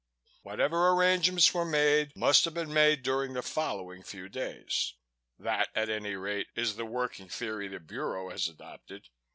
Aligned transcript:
Whatever 0.41 0.89
arrangements 0.89 1.53
were 1.53 1.63
made 1.63 2.15
must 2.15 2.45
have 2.45 2.55
been 2.55 2.73
made 2.73 3.03
during 3.03 3.33
the 3.33 3.43
following 3.43 4.01
few 4.01 4.29
days. 4.29 4.93
That, 5.37 5.69
at 5.75 5.89
any 5.89 6.15
rate, 6.15 6.47
is 6.55 6.75
the 6.75 6.85
working 6.85 7.29
theory 7.29 7.67
the 7.67 7.79
Bureau 7.79 8.31
has 8.31 8.47
adopted. 8.49 9.09